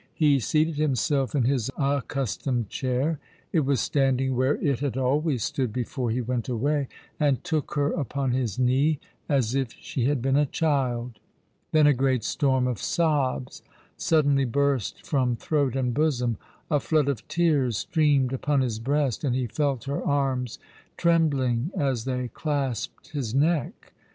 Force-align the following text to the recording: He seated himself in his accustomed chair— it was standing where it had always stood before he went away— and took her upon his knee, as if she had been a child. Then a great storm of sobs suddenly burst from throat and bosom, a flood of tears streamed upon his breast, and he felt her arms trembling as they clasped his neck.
He 0.15 0.39
seated 0.39 0.77
himself 0.77 1.35
in 1.35 1.43
his 1.43 1.69
accustomed 1.77 2.69
chair— 2.69 3.19
it 3.53 3.59
was 3.59 3.79
standing 3.79 4.35
where 4.35 4.55
it 4.55 4.79
had 4.79 4.97
always 4.97 5.43
stood 5.43 5.71
before 5.71 6.09
he 6.09 6.21
went 6.21 6.49
away— 6.49 6.87
and 7.19 7.43
took 7.43 7.75
her 7.75 7.91
upon 7.91 8.31
his 8.31 8.57
knee, 8.57 8.99
as 9.29 9.53
if 9.53 9.73
she 9.73 10.05
had 10.05 10.19
been 10.19 10.35
a 10.37 10.47
child. 10.47 11.19
Then 11.71 11.85
a 11.85 11.93
great 11.93 12.23
storm 12.23 12.65
of 12.65 12.79
sobs 12.79 13.61
suddenly 13.95 14.43
burst 14.45 15.05
from 15.05 15.35
throat 15.35 15.75
and 15.75 15.93
bosom, 15.93 16.39
a 16.71 16.79
flood 16.79 17.07
of 17.07 17.27
tears 17.27 17.77
streamed 17.77 18.33
upon 18.33 18.61
his 18.61 18.79
breast, 18.79 19.23
and 19.23 19.35
he 19.35 19.45
felt 19.45 19.83
her 19.83 20.03
arms 20.03 20.57
trembling 20.97 21.69
as 21.77 22.05
they 22.05 22.29
clasped 22.29 23.09
his 23.09 23.35
neck. 23.35 23.93